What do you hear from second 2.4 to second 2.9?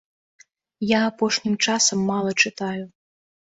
чытаю.